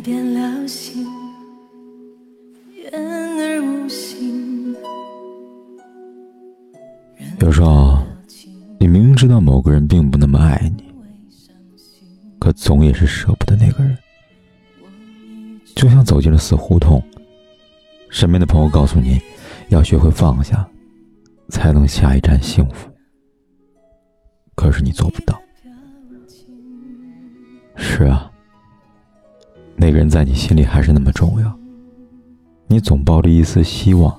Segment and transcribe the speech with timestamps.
[0.00, 1.06] 人变了心，
[2.74, 4.74] 言而无信。
[7.40, 7.98] 有时候，
[8.78, 10.84] 你明明知道某个人并不那么爱你，
[12.38, 13.96] 可总也是舍不得那个人。
[15.74, 17.02] 就像走进了死胡同，
[18.08, 19.20] 身边的朋友告诉你，
[19.68, 20.66] 要学会放下，
[21.50, 22.88] 才能下一站幸福。
[24.54, 25.38] 可是你做不到。
[29.90, 31.52] 那个人在你心里还是那么重要，
[32.68, 34.16] 你总抱着一丝希望，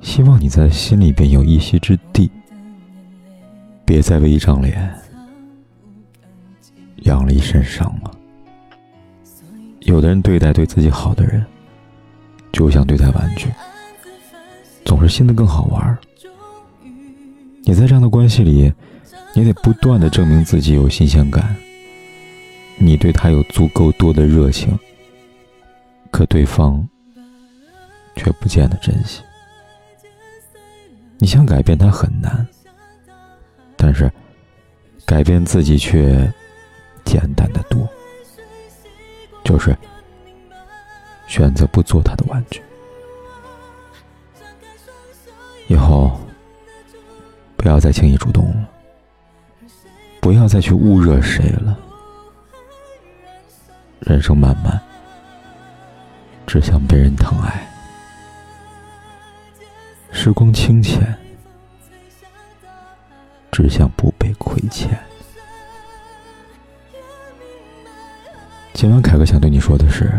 [0.00, 2.30] 希望你在心里边有一席之地。
[3.84, 4.90] 别再为一张脸
[7.02, 8.10] 养了一身伤了。
[9.80, 11.44] 有的人对待对自己好的人，
[12.50, 13.50] 就像对待玩具，
[14.86, 15.98] 总是新的更好玩。
[17.64, 18.72] 你在这样的关系里，
[19.34, 21.54] 你得不断的证明自己有新鲜感。
[22.82, 24.76] 你对他有足够多的热情，
[26.10, 26.88] 可对方
[28.16, 29.22] 却不见得珍惜。
[31.18, 32.48] 你想改变他很难，
[33.76, 34.10] 但是
[35.04, 36.32] 改变自己却
[37.04, 37.86] 简单的多。
[39.44, 39.76] 就是
[41.26, 42.62] 选择不做他的玩具。
[45.66, 46.18] 以后
[47.58, 48.70] 不要再轻易主动了，
[50.20, 51.78] 不要再去捂热谁了。
[54.10, 54.78] 人生漫漫，
[56.44, 57.60] 只想被人疼爱；
[60.10, 61.16] 时光清浅，
[63.52, 64.98] 只想不被亏欠。
[68.72, 70.12] 今晚凯哥想对你说的是：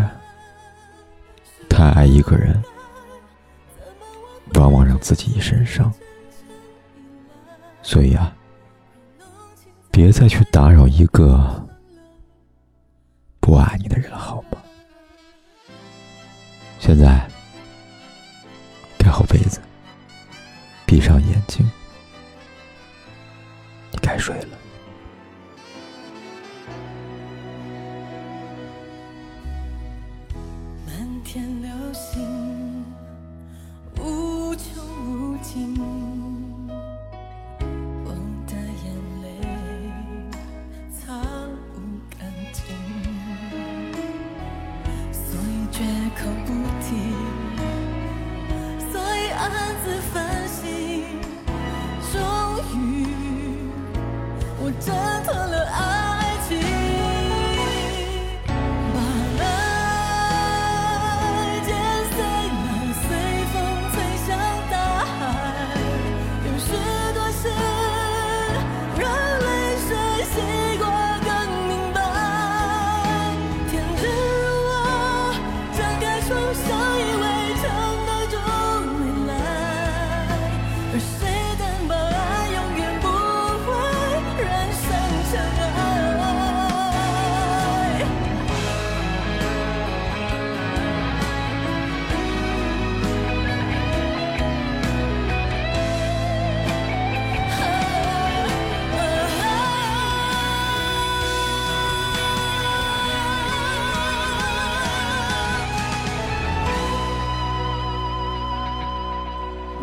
[1.68, 2.64] 太爱一个人，
[4.54, 5.94] 往往让自己一身伤。
[7.82, 8.34] 所以啊，
[9.92, 11.68] 别再去打扰一个。
[13.42, 14.62] 不爱你的人好吗？
[16.80, 17.28] 现在
[18.98, 19.60] 盖好被子，
[20.86, 21.70] 闭上眼睛，
[23.92, 24.58] 你该睡了。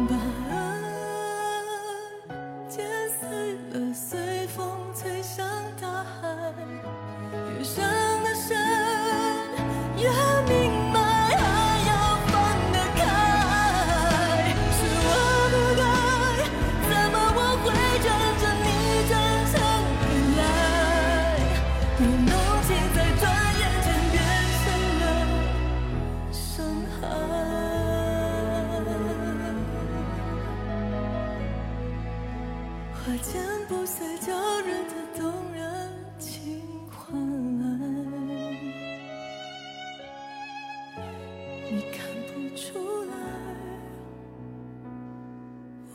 [0.06, 0.47] 白。
[33.08, 35.64] 花间不碎，娇人的动人
[36.18, 36.60] 情
[36.90, 37.10] 怀，
[41.70, 43.16] 你看不出来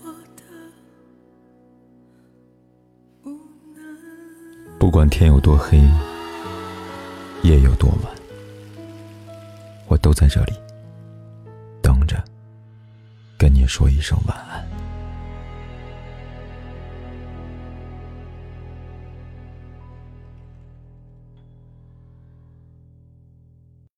[0.01, 0.41] 我的
[3.25, 3.29] 无
[3.75, 4.89] 奈。
[4.89, 5.77] 管天有多黑，
[7.43, 8.11] 夜有多晚，
[9.87, 10.53] 我都在这里
[11.79, 12.23] 等着，
[13.37, 14.62] 跟你说一声晚安。